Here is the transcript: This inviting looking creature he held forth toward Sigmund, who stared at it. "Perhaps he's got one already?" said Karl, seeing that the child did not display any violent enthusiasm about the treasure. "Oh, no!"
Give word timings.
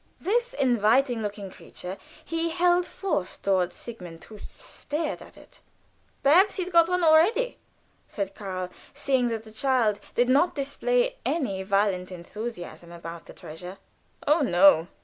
This 0.19 0.55
inviting 0.55 1.21
looking 1.21 1.51
creature 1.51 1.95
he 2.25 2.49
held 2.49 2.87
forth 2.87 3.39
toward 3.43 3.71
Sigmund, 3.71 4.23
who 4.23 4.39
stared 4.39 5.21
at 5.21 5.37
it. 5.37 5.59
"Perhaps 6.23 6.55
he's 6.55 6.71
got 6.71 6.89
one 6.89 7.03
already?" 7.03 7.59
said 8.07 8.33
Karl, 8.33 8.71
seeing 8.95 9.27
that 9.27 9.43
the 9.43 9.51
child 9.51 9.99
did 10.15 10.27
not 10.27 10.55
display 10.55 11.17
any 11.23 11.61
violent 11.61 12.11
enthusiasm 12.11 12.91
about 12.91 13.27
the 13.27 13.33
treasure. 13.33 13.77
"Oh, 14.25 14.41
no!" 14.41 14.87